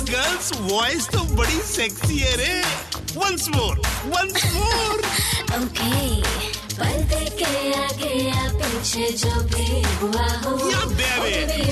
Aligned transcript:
यार 0.00 0.08
girls 0.10 0.52
voice 0.60 1.06
तो 1.12 1.20
बड़ी 1.36 1.60
सेक्सी 1.66 2.18
है 2.18 2.36
रे। 2.36 2.60
Once 3.16 3.48
more 3.56 3.80
once 4.06 4.44
more 4.54 4.98
okay 5.56 5.90
पलते 6.76 7.24
के 7.38 7.50
आगे 7.74 8.14
या 8.28 8.48
पीछे 8.54 9.10
जो 9.22 9.40
भी 9.52 9.82
हुआ 10.00 10.28
हो 10.44 10.70
या 10.70 10.84
बेबी 10.96 11.68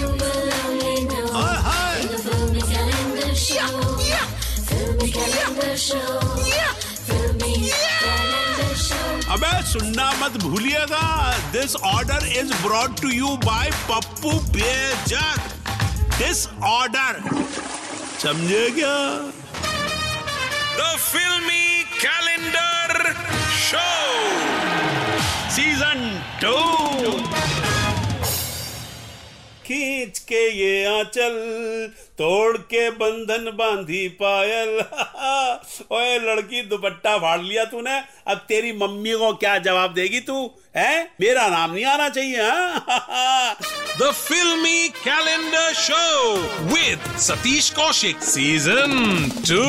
सुनना 9.68 10.04
मत 10.20 10.36
भूलिएगा। 10.42 11.06
This 11.52 11.74
order 11.76 12.26
is 12.28 12.52
brought 12.62 12.94
to 13.00 13.08
you 13.08 13.28
by 13.44 13.70
Pappu 13.90 14.30
Bejak 14.54 15.40
this 16.18 16.46
order 16.66 17.20
समझे 18.22 18.68
क्या? 18.78 18.94
The 20.78 20.96
filmy 21.00 21.82
calendar 22.04 23.12
show 23.68 23.86
season 25.56 26.00
two 26.42 26.54
खींच 29.66 30.18
के 30.28 30.42
ये 30.58 30.74
आंचल 30.98 31.36
तोड़ 32.18 32.56
के 32.56 32.90
बंधन 32.90 33.50
बांधी 33.54 34.08
पायल। 34.08 34.68
ओए, 35.96 36.18
लड़की, 36.18 36.62
दुपट्टा 36.62 37.18
फाड़ 37.18 37.40
लिया 37.40 37.64
तूने। 37.64 38.02
अब 38.26 38.36
तेरी 38.48 38.72
मम्मी 38.72 39.12
को 39.12 39.32
क्या 39.34 39.58
जवाब 39.58 39.94
देगी 39.94 40.20
तू, 40.20 40.50
है? 40.76 41.10
मेरा 41.20 41.48
नाम 41.48 41.72
नहीं 41.72 41.84
आना 41.84 42.08
चाहिए 42.08 42.36
the 44.00 44.12
filmy 44.12 44.88
calendar 44.88 45.72
show 45.72 46.36
with 46.74 47.18
Satish 47.18 47.70
Kaushik 47.70 48.18
season 48.18 49.30
two 49.48 49.64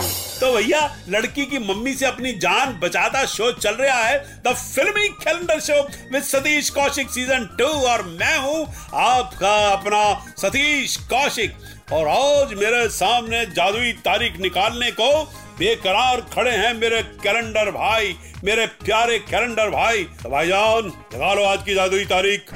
2. 0.00 0.25
तो 0.40 0.52
भैया, 0.52 0.80
लड़की 1.08 1.44
की 1.46 1.58
मम्मी 1.58 1.92
से 1.94 2.06
अपनी 2.06 2.32
जान 2.38 2.72
बचाता 2.80 3.24
शो 3.26 3.50
चल 3.52 3.74
रहा 3.74 3.98
है 3.98 4.18
the 4.46 4.54
filmy 4.54 5.08
calendar 5.22 5.60
show 5.60 5.80
with 6.12 6.22
Satish 6.24 6.70
Kaushik 6.70 7.10
season 7.10 7.46
two 7.58 7.68
और 7.88 8.02
मैं 8.02 8.36
हूँ 8.38 8.66
आपका 8.96 9.56
अपना 9.68 10.02
सतीश 10.38 10.96
कौशिक। 11.12 11.56
और 11.92 12.08
आज 12.08 12.54
मेरे 12.54 12.88
सामने 12.90 13.44
जादुई 13.48 13.92
तारीख 14.04 14.38
निकालने 14.40 14.90
को 14.90 15.10
बेकरार 15.58 16.20
खड़े 16.32 16.50
हैं 16.52 16.72
मेरे 16.74 17.02
कैलेंडर 17.22 17.70
भाई, 17.72 18.16
मेरे 18.44 18.66
प्यारे 18.84 19.18
कैलेंडर 19.20 19.70
भाई। 19.70 20.04
तो 20.22 20.30
भाईजान 20.30 20.86
निकालो 20.86 21.44
आज 21.44 21.62
की 21.62 21.74
जादुई 21.74 22.04
तारीख। 22.06 22.52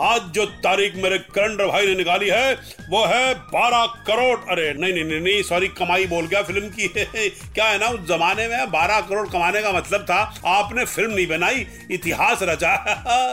आज 0.00 0.20
जो 0.34 0.44
तारीख 0.64 0.94
मेरे 0.96 1.18
कैलेंडर 1.34 1.66
भाई 1.66 1.86
ने 1.86 1.94
निकाली 1.94 2.28
है 2.28 2.52
वो 2.90 3.04
है 3.06 3.34
बारह 3.34 3.84
करोड़। 4.06 4.38
अरे 4.50 4.72
नहीं 4.72 4.92
नहीं 4.92 5.04
नहीं, 5.04 5.20
नहीं 5.20 5.42
सॉरी 5.42 5.68
कमाई 5.70 6.06
बोल 6.06 6.26
गया 6.26 6.42
फ़िल्म 6.42 6.68
की। 6.68 6.88
क्या 7.54 7.64
है 7.64 7.78
ना 7.78 7.86
उस 7.86 8.00
जमाने 8.08 8.46
में 8.48 8.70
बारह 8.70 9.00
करोड़ 9.00 9.26
कमाने 9.28 9.62
का 9.62 9.72
मतलब 9.72 10.04
था 10.10 10.20
आपने 10.48 10.84
फ़िल्म 10.84 11.14
नहीं 11.14 11.26
बनाई 11.26 11.66
इतिहास 11.90 12.42
रचा। 12.42 12.74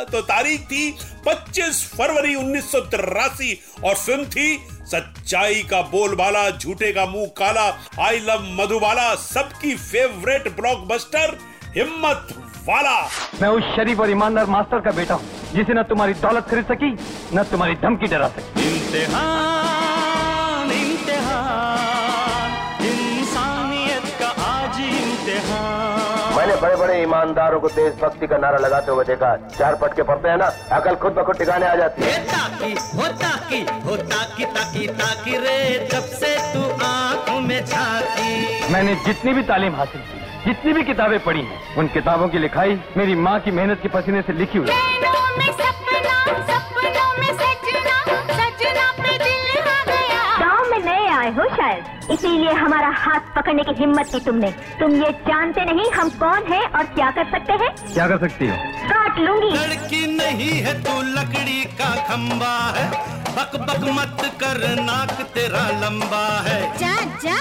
तो 0.12 0.22
तारीख 0.24 0.62
थी 0.62 0.92
25 1.28 1.84
फरवरी 1.98 2.36
उन्नीस 2.36 2.72
सौ 2.72 2.82
तिरासी 2.88 3.54
और 3.86 3.96
फ़िल्म 3.96 4.26
थी 4.26 4.58
सच्चाई 4.88 5.64
का 5.64 5.82
बोलबाला 5.92 6.50
झूठे 6.50 6.92
का 6.92 7.06
मुँह 7.06 7.28
काला 7.38 7.68
आई 8.06 8.20
लव 8.20 8.46
मधुबाला 8.62 9.14
सबकी 9.16 9.76
फेवरेट 9.76 10.56
ब्लॉकबस्टर 10.56 11.38
हिम्मत 11.78 12.34
वाला। 12.68 13.00
मैं 13.42 13.50
उस 13.50 13.76
शरीफ 13.76 14.00
और 14.00 14.12
ईमानदार 14.12 14.46
मास्टर 14.46 14.80
का 14.80 14.92
बेटा 14.92 15.14
हूँ। 15.14 15.39
जिसे 15.54 15.74
न 15.74 15.84
तुम्हारी 15.90 16.14
दौलत 16.22 16.46
खरीद 16.50 16.66
सकी 16.66 16.92
न 17.34 17.44
तुम्हारी 17.52 17.76
धमकी 17.84 18.08
डरा 18.08 18.28
सकी। 18.30 18.68
इम्तिहान 18.68 20.72
इम्तिहान 20.74 22.52
इंसानियत 22.90 24.06
का 24.20 24.28
आज 24.46 24.80
इम्तिहान। 24.82 26.36
मैंने 26.38 26.56
बड़े 26.62 26.76
बड़े 26.76 27.02
ईमानदारों 27.02 27.60
को 27.60 27.68
देशभक्ति 27.70 28.28
का 28.28 28.38
नारा 28.38 28.58
लगाते 28.58 28.92
हुए 28.92 29.04
देखा 29.06 29.36
चार 29.58 29.76
पटके 29.82 30.04
पड़ते 30.04 30.30
हैं 30.30 30.38
ना 30.38 30.52
अकल 30.72 30.96
खुद 31.02 31.14
ब 31.14 31.24
खुद 31.26 31.38
ठिकाने 31.38 31.68
आ 31.68 31.76
जाती 31.76 32.04
है। 32.04 32.24
ताकी 32.28 32.72
होता 32.98 33.36
की 33.50 33.62
होता 33.88 34.24
की 34.36 34.46
ताकी 34.58 34.88
ताकी 35.02 35.38
रे 35.38 35.88
जब 35.92 36.04
से 36.16 36.36
तू 36.54 36.62
आँखों 36.86 37.40
में 37.42 37.66
झांकी। 37.66 38.74
मैंने 38.74 38.96
जितनी 39.06 39.34
भी 39.34 39.44
तालीम 39.44 39.76
हासिल 39.76 40.02
की 40.02 40.19
जितनी 40.46 40.74
भी 40.74 40.84
किताबें 40.84 41.20
पढ़ी 41.24 41.42
हैं 41.42 41.76
उन 41.78 41.88
किताबों 41.94 42.28
की 42.30 42.40
लिखाई 42.40 42.80
मेरी 42.98 43.16
माँ 43.26 43.40
की 43.40 43.52
मेहनत 43.52 43.80
के 43.82 43.90
पसीने 43.90 44.22
से 44.22 44.34
लिखी 44.34 44.58
हुई 44.58 44.68
गाँव 44.68 45.38
में 45.38 45.52
सपना 45.52 46.16
सपनों 46.50 47.10
में 47.20 47.32
सजना 47.42 47.98
सजना 48.30 48.86
पे 49.00 49.18
दिल 49.18 49.60
आ 49.60 49.84
गया। 49.86 50.22
गाँव 50.40 50.70
में 50.72 50.80
नए 50.86 51.08
आए 51.16 51.32
हो 51.32 51.48
शायद। 51.56 52.12
इसीलिए 52.12 52.54
हमारा 52.62 52.90
हाथ 52.98 53.36
पकड़ने 53.36 53.64
की 53.64 53.74
हिम्मत 53.80 54.08
की 54.12 54.20
तुमने। 54.26 54.52
तुम 54.80 54.96
ये 55.04 55.12
जानते 55.28 55.66
नहीं 55.66 55.90
हम 55.92 56.10
कौन 56.24 56.52
हैं 56.54 56.64
और 56.70 56.84
क्या 56.96 57.12
कर 57.12 57.30
सकते 57.32 57.54
हैं? 57.64 57.70
क्या 57.94 58.08
कर 58.08 58.18
सकती 58.28 58.48
हो? 58.48 58.56
काट 58.92 59.20
लूँगी। 59.20 59.52
लड़की 59.58 60.06
नहीं 60.16 60.52
है 60.62 60.74
तू 60.84 61.02
लकड़ी 61.02 61.64
का 61.82 61.96
खम्बा 62.08 62.56
है। 62.78 62.90
बक 63.36 63.60
बक 63.70 63.90
मत 64.00 64.26
कर 64.44 64.68
नाक 64.82 65.22
तेरा 65.36 65.68
लंबा 65.82 66.26
है। 66.48 66.62
जा 66.78 66.96
जा 67.26 67.38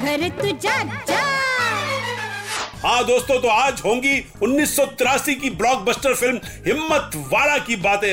घर 0.00 0.28
तू 0.40 0.56
जा 0.58 0.82
जा। 1.10 1.24
हाँ 2.86 3.02
दोस्तों 3.04 3.38
तो 3.40 3.48
आज 3.48 3.80
होंगी 3.84 4.18
1983 4.42 5.34
की 5.34 5.48
ब्लॉकबस्टर 5.52 6.12
फ़िल्म 6.14 6.38
हिम्मत 6.66 7.16
वाला 7.32 7.56
की 7.58 7.76
बातें। 7.76 8.08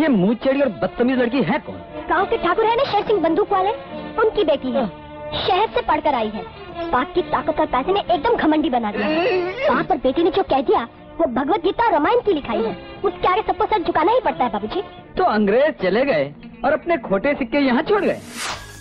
ये 0.00 0.08
मुँह 0.08 0.34
चढ़ी 0.44 0.60
और 0.60 0.68
बदतमीज 0.82 1.18
लड़की 1.18 1.42
है 1.42 1.58
कौन? 1.58 1.76
गाँव 2.08 2.26
के 2.26 2.36
ठाकुर 2.38 2.66
है 2.66 2.74
ना 2.76 2.84
शेर 2.90 3.06
सिंह 3.06 3.20
बंदूक 3.20 3.52
वाले? 3.52 3.70
उनकी 4.22 4.44
बेटी 4.44 4.72
है। 4.72 4.86
शहर 5.46 5.68
से 5.74 5.82
पढ़कर 5.82 6.14
आई 6.14 6.28
है। 6.34 6.42
बाप 6.90 7.12
की 7.14 7.22
ताकत 7.30 7.60
और 7.60 7.66
पैसे 7.66 7.92
ने 7.92 8.00
एकदम 8.00 8.36
घमंडी 8.36 8.70
बना 8.70 8.92
दिया। 8.92 9.08
बाप 9.74 9.90
और 9.90 9.96
बेटी 9.96 10.22
ने 10.22 10.30
जो 10.30 10.42
कह 10.42 10.60
दिया 10.62 10.86
वो 11.18 11.26
भगवत 11.32 11.64
गीता 11.64 11.88
रामायण 11.90 12.20
की 12.20 12.32
लिखाई 12.32 12.62
है। 12.62 12.76
उसके 13.04 13.28
आगे 13.28 13.42
सबको 13.42 13.66
सर 13.66 13.82
झुकाना 13.82 14.12
ही 14.12 14.20
पड़ता 14.20 14.44
है 14.44 14.50
बाबूजी। 14.50 14.82
तो 15.16 15.24
अंग्रेज़ 15.32 15.82
चले 15.82 16.04
गए 16.04 16.32
और 16.64 16.72
अपने 16.72 16.96
खोटे 16.98 17.34
सिक्के 17.34 17.58
यहाँ 17.58 17.82
छोड़ 17.82 18.04
गए। 18.04 18.20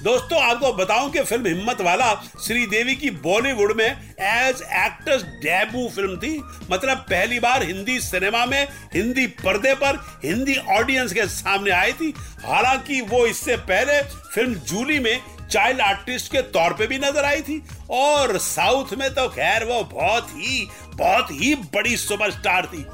दोस्तों, 0.04 0.40
आपको 0.44 0.72
बताऊँ 0.74 1.10
कि 1.12 1.22
फ़िल्म 1.22 1.46
हिम्मत 1.48 1.82
वाला 1.82 2.14
श्रीदेवी 2.46 2.96
की 2.96 3.10
बॉलीवुड 3.24 3.72
में 3.78 3.86
एज 3.86 4.62
एक्ट्रेस 4.62 5.22
डेब्यू 5.44 5.88
फ़िल्म 5.90 6.18
थी। 6.18 6.32
मतलब 6.72 7.06
पहली 7.10 7.40
बार 7.40 7.64
हिंदी 7.64 8.00
सिनेमा 8.00 8.46
में 8.46 8.68
हिंदी 8.94 9.26
पर्दे 9.40 9.74
पर 9.76 10.00
हिंदी 10.26 10.56
ऑडियंस 10.78 11.14
के 11.14 11.28
सामने 11.30 11.72
आई 11.72 11.94
थी। 11.94 12.14
हालाँकि 12.46 13.00
वो 13.02 13.26
इससे 13.26 13.56
पहले 13.72 14.02
फ़िल्म 14.04 14.54
जूली 14.54 15.00
में 15.00 15.20
चाइल्ड 15.52 15.82
आर्टिस्ट 15.82 16.32
के 16.32 16.42
तौर 16.52 16.74
पे 16.74 16.88
भी 16.88 17.00
नज़र 17.00 17.26
आई 17.26 17.42
थी। 17.42 17.62
और 17.92 18.38
साउथ 18.40 18.94
में 19.00 19.10
तो 19.16 19.28
खैर 19.30 19.66
वो 19.66 19.84
बहुत 19.94 20.30
ही 20.32 20.68
बहुत 20.96 21.32
ही 21.32 21.56
बड़ी 21.74 21.98
सुपरस्टार 21.98 22.66
थी। 22.66 22.86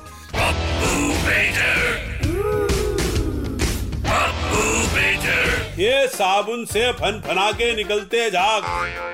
ये 5.80 6.08
साबुन 6.08 6.66
से 6.66 6.92
फन 6.92 7.22
फना 7.28 7.52
के 7.52 7.76
निकलते 7.76 8.30
झाग। 8.32 8.64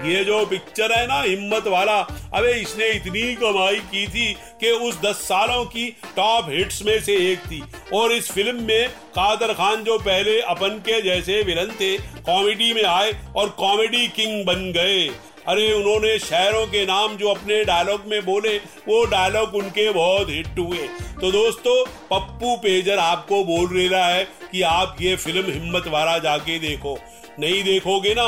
ये 0.08 0.24
जो 0.24 0.46
पिक्चर 0.46 0.92
है 0.92 1.06
ना, 1.08 1.22
हिम्मत 1.22 1.68
वाला। 1.68 1.98
अबे, 2.34 2.54
इसने 2.54 2.88
इतनी 2.90 3.36
कमाई 3.36 3.76
की 3.92 4.08
थी 4.08 4.34
कि 4.60 4.72
उस 4.72 5.00
10 5.02 5.16
सालों 5.16 5.66
की 5.66 5.86
टॉप 6.16 6.46
हिट्स 6.50 6.82
में 6.82 7.00
से 7.02 7.16
एक 7.32 7.40
थी। 7.40 7.64
और 7.94 8.12
इस 8.12 8.32
फ़िल्म 8.32 8.64
में 8.64 8.90
कादर 8.90 9.54
खान 9.54 9.84
जो 9.84 9.98
पहले 10.00 10.40
अपन 10.42 10.80
के 10.80 11.02
जैसे 11.02 11.42
विलन 11.42 11.72
थे 11.82 11.98
कॉमेडी 11.98 12.74
में 12.74 12.84
आए 12.84 13.12
और 13.36 13.50
कॉमेडी 13.50 14.08
किंग 14.08 14.46
बन 14.46 14.72
गए। 14.72 15.08
अरे 15.48 15.72
उन्होंने 15.74 16.18
शहरों 16.20 16.66
के 16.68 16.86
नाम 16.86 17.16
जो 17.18 17.30
अपने 17.30 17.64
डायलॉग 17.64 18.06
में 18.08 18.26
बोले, 18.26 18.58
वो 18.88 19.04
डायलॉग 19.06 19.56
उनके 19.56 19.90
बहुत 19.92 20.30
हिट 20.30 20.60
हुए। 20.60 20.88
तो 21.22 21.32
दोस्तों, 21.32 21.76
पप्पू 22.10 22.56
पेजर 22.56 22.98
आपको 22.98 23.44
बोल 23.44 23.88
रहा 23.90 24.06
है 24.06 24.24
कि 24.52 24.62
आप 24.62 24.98
ये 25.02 25.16
फ़िल्म 25.16 25.52
हिम्मत 25.52 25.88
वाला 25.88 26.18
जाके 26.18 26.58
देखो। 26.60 26.98
नहीं 27.40 27.64
देखोगे 27.64 28.14
ना 28.14 28.28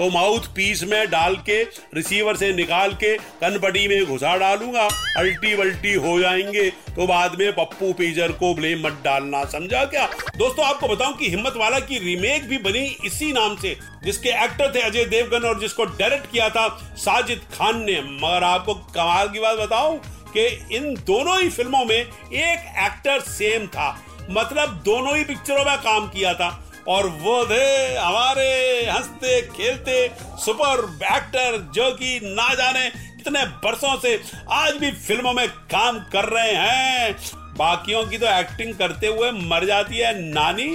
तो 0.00 0.10
माउथ 0.10 0.40
पीस 0.40 0.82
में 0.82 1.10
डाल 1.10 1.36
के 1.36 1.62
रिसीवर 1.94 2.36
से 2.36 2.52
निकाल 2.52 2.92
के, 2.92 3.16
कनपटी 3.16 3.88
में 3.88 4.04
घुसा 4.04 4.36
डालूँगा। 4.36 4.88
अल्टी 5.16 5.54
वल्टी 5.54 5.94
हो 5.94 6.20
जाएँगे। 6.20 6.70
तो 6.70 7.06
बाद 7.06 7.36
में 7.38 7.52
पप्पू 7.52 7.92
पेजर 7.92 8.32
को 8.32 8.54
ब्लेम 8.54 8.86
मत 8.86 9.00
डालना, 9.04 9.44
समझा 9.44 9.84
क्या? 9.84 10.08
दोस्तों, 10.36 10.64
आपको 10.64 10.88
बताऊँ 10.88 11.16
कि 11.16 11.30
हिम्मत 11.30 11.54
वाला 11.56 11.80
की 11.80 11.98
रीमेक 11.98 12.48
भी 12.48 12.58
बनी 12.58 12.96
इसी 13.04 13.32
नाम 13.32 13.56
से, 13.56 13.76
जिसके 14.04 14.28
एक्टर 14.28 14.74
थे 14.74 14.80
अजय 14.80 15.04
देवगन 15.04 15.48
और 15.48 15.60
जिसको 15.60 15.84
डायरेक्ट 15.84 16.30
किया 16.32 16.48
था 16.48 16.94
साजिद 16.96 17.38
खान 17.38 17.84
ने। 17.84 18.00
मगर 18.00 18.44
आपको 18.44 18.74
कमाल 18.74 19.28
की 19.28 19.40
बात 19.40 19.58
बताऊँ 19.58 19.98
कि 20.36 20.76
इन 20.76 20.94
दोनों 20.94 21.42
ही 21.42 21.48
फ़िल्मों 21.50 21.84
में 21.84 22.00
एक 22.32 22.74
एक्टर 22.78 23.20
सेम 23.20 23.66
था। 23.66 24.02
मतलब 24.30 24.82
दोनों 24.84 25.16
ही 25.16 25.24
पिक्चरों 25.24 25.64
में 25.64 25.78
काम 25.78 26.08
किया 26.08 26.34
था। 26.34 26.66
और 26.88 27.06
वो 27.06 27.44
थे 27.46 27.94
हमारे 27.94 28.48
हँसते, 28.90 29.40
खेलते 29.42 30.10
सुपर 30.38 30.84
एक्टर 31.16 31.58
जो 31.74 31.90
कि 31.90 32.20
ना 32.22 32.54
जाने 32.54 32.88
कितने 32.90 33.44
बरसों 33.44 33.98
से 34.00 34.20
आज 34.50 34.76
भी 34.76 34.90
फ़िल्मों 34.90 35.32
में 35.32 35.48
काम 35.48 35.98
कर 36.12 36.24
रहे 36.24 36.52
हैं। 36.52 37.16
बाकियों 37.60 38.02
की 38.04 38.18
तो 38.18 38.26
एक्टिंग 38.28 38.74
करते 38.74 39.06
हुए 39.06 39.30
मर 39.32 39.64
जाती 39.66 39.96
है 39.96 40.12
नानी, 40.24 40.68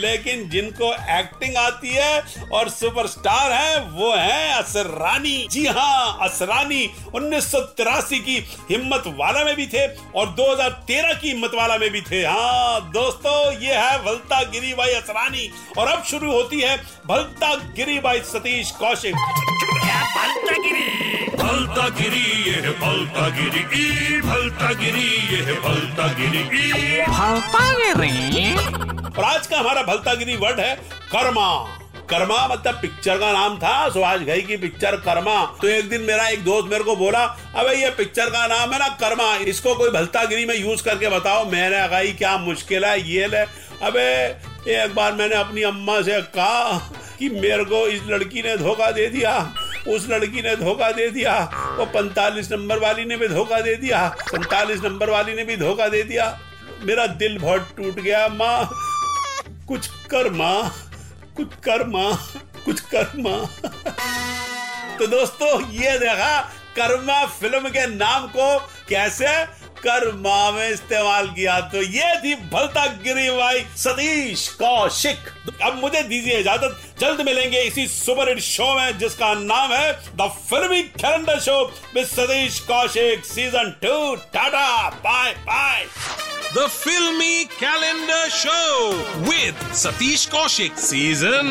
लेकिन 0.00 0.48
जिनको 0.50 0.92
एक्टिंग 1.12 1.56
आती 1.58 1.88
है 1.88 2.48
और 2.52 2.68
सुपरस्टार 2.70 3.52
है, 3.52 3.80
वो 3.80 4.12
है 4.12 4.52
असरानी। 4.52 5.46
जी 5.50 5.66
हाँ 5.68 6.18
असरानी 6.22 6.88
उन्नीस 7.14 7.50
सौ 7.52 7.60
तिरासी 7.76 8.18
की 8.20 8.38
हिम्मत 8.70 9.04
वाला 9.18 9.44
में 9.44 9.54
भी 9.56 9.66
थे 9.66 9.86
और 10.12 10.26
2013 10.34 11.12
की 11.14 11.28
हिम्मत 11.28 11.54
वाला 11.54 11.76
में 11.76 11.90
भी 11.90 12.00
थे। 12.02 12.24
हाँ 12.24 12.80
दोस्तों, 12.90 13.36
ये 13.60 13.74
है 13.74 13.98
भलता 14.04 14.42
गिरी 14.44 14.74
बाई 14.74 14.94
असरानी। 14.94 15.50
और 15.78 15.88
अब 15.88 16.02
शुरू 16.04 16.32
होती 16.32 16.60
है 16.60 16.76
भलता 17.06 17.54
गिरी 17.76 17.98
बाई 18.00 18.20
सतीश 18.26 18.70
कौशिक। 18.70 19.14
भलता 19.14 20.52
गिरी 20.54 21.09
भलता 21.40 21.88
गिरी 21.98 22.24
ये 22.44 22.70
भलता 22.80 23.28
गिरी 23.36 23.60
ई 23.76 24.20
भलता 24.20 24.72
गिरी 24.80 25.04
ये 25.28 25.42
है 25.44 25.54
भलता 25.62 26.06
गिरी 26.12 26.40
ई 26.40 27.06
भलता 27.08 27.68
गिरी 27.74 28.54
और 29.10 29.24
आज 29.24 29.46
का 29.46 29.58
हमारा 29.58 29.82
भलतागिरी 29.82 30.36
वर्ड 30.36 30.60
है 30.60 30.74
कर्मा। 31.12 31.48
कर्मा 32.10 32.46
मतलब 32.48 32.74
पिक्चर 32.74 33.18
का 33.18 33.30
नाम 33.32 33.56
था 33.58 33.88
सुभाष 33.88 34.20
घई 34.20 34.40
की 34.42 34.56
पिक्चर 34.56 34.96
कर्मा। 34.96 35.34
तो 35.62 35.68
एक 35.68 35.88
दिन 35.88 36.00
मेरा 36.02 36.26
एक 36.28 36.44
दोस्त 36.44 36.70
मेरे 36.70 36.84
को 36.84 36.96
बोला 36.96 37.24
अबे 37.56 37.74
ये 37.74 37.90
पिक्चर 37.98 38.30
का 38.30 38.46
नाम 38.46 38.72
है 38.72 38.78
ना 38.78 38.88
कर्मा। 39.02 39.34
इसको 39.46 39.74
कोई 39.74 39.90
भलतागिरी 39.90 40.44
में 40.46 40.54
यूज़ 40.56 40.82
करके 40.84 41.08
बताओ। 41.08 41.44
मैंने 41.50 41.86
कहा 41.88 42.02
क्या 42.18 42.36
मुश्किल 42.38 42.84
है? 42.84 43.00
ये 43.10 43.26
ले। 43.26 43.44
अबे 43.86 44.08
एक 44.72 44.94
बार 44.94 45.12
मैंने 45.12 45.34
अपनी 45.36 45.62
अम्मा 45.62 46.00
से 46.02 46.20
कहा 46.36 46.78
कि 47.18 47.28
मेरे 47.30 47.64
को 47.64 47.86
इस 47.88 48.00
लड़की 48.08 48.42
ने 48.42 48.56
धोखा 48.56 48.90
दे 48.90 49.06
दिया। 49.08 49.32
उस 49.88 50.08
लड़की 50.10 50.42
ने 50.42 50.56
धोखा 50.56 50.92
दे 50.92 51.10
दिया। 51.10 51.38
वो 51.78 51.84
पैंतालीस 51.84 52.52
नंबर 52.52 52.78
वाली 52.78 53.04
ने 53.04 53.16
भी 53.16 53.28
धोखा 53.28 53.60
दे 53.60 53.74
दिया। 53.74 54.08
पैंतालीस 54.08 54.80
नंबर 54.80 55.10
वाली 55.10 55.34
ने 55.34 55.44
भी 55.44 55.56
धोखा 55.56 55.88
दे 55.88 56.02
दिया। 56.02 56.40
मेरा 56.82 57.06
दिल 57.06 57.38
बहुत 57.38 57.74
टूट 57.76 57.94
गया, 57.94 58.28
माँ। 58.28 58.70
कुछ 59.68 59.86
कर, 59.86 60.30
माँ। 60.30 60.74
कुछ 61.36 61.54
कर, 61.54 61.86
माँ। 61.86 62.30
कुछ 62.64 62.80
कर, 62.80 63.12
माँ। 63.16 63.46
तो 64.98 65.06
दोस्तों, 65.06 65.70
ये 65.70 65.98
देखा 65.98 66.40
कर्मा 66.76 67.26
फ़िल्म 67.26 67.68
के 67.68 67.86
नाम 67.86 68.26
को 68.26 68.58
कैसे 68.88 69.44
कर्मा 69.86 70.50
में 70.50 70.68
इस्तेमाल 70.70 71.28
किया। 71.28 71.60
तो 71.60 71.82
ये 71.82 72.14
थी 72.16 72.34
भलता 72.52 72.86
गिरी 73.04 73.28
भाई 73.30 73.64
सतीश 73.76 74.48
कौशिक। 74.62 75.18
अब 75.62 75.80
मुझे 75.80 76.02
दीजिए 76.02 76.38
इजाज़त। 76.38 76.80
जल्द 77.00 77.20
मिलेंगे 77.20 77.60
इसी 77.62 77.86
सुपर 77.88 78.28
हिट 78.28 78.40
शो 78.40 78.74
में 78.78 78.98
जिसका 78.98 79.34
नाम 79.34 79.72
है 79.72 79.92
the 80.16 80.30
filmy 80.50 80.82
calendar 80.82 81.40
show 81.40 81.62
with 81.94 82.06
Satish 82.06 82.58
Kaushik 82.60 83.24
season 83.24 83.70
two. 83.84 84.14
Tata 84.16 84.90
bye 85.04 85.32
bye. 85.46 85.86
The 86.54 86.64
Filmy 86.66 87.34
Calendar 87.58 88.22
Show 88.36 88.70
with 89.26 89.60
Satish 89.82 90.22
Kaushik 90.30 90.80
Season 90.86 91.50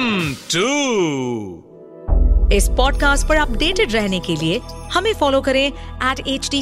2. 0.54 0.68
इस 2.54 2.68
पॉडकास्ट 2.78 3.28
पर 3.28 3.36
अपडेटेड 3.36 3.94
रहने 3.94 4.20
के 4.20 4.36
लिए 4.36 4.60
हमें 4.94 5.14
फॉलो 5.20 5.42
करें 5.42 5.66
एट 5.68 6.28
एच 6.28 6.50
डी 6.50 6.62